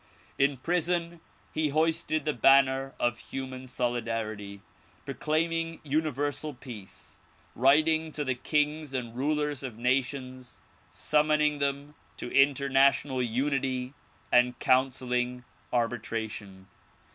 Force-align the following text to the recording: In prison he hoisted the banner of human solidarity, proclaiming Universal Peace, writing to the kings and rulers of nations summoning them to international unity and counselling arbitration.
In 0.39 0.57
prison 0.57 1.21
he 1.53 1.69
hoisted 1.69 2.25
the 2.25 2.33
banner 2.33 2.95
of 2.99 3.19
human 3.29 3.67
solidarity, 3.67 4.61
proclaiming 5.05 5.79
Universal 5.83 6.55
Peace, 6.55 7.19
writing 7.53 8.11
to 8.13 8.23
the 8.25 8.33
kings 8.33 8.95
and 8.95 9.15
rulers 9.15 9.61
of 9.61 9.77
nations 9.77 10.59
summoning 10.89 11.59
them 11.59 11.93
to 12.17 12.31
international 12.35 13.21
unity 13.21 13.93
and 14.31 14.57
counselling 14.57 15.43
arbitration. 15.71 16.65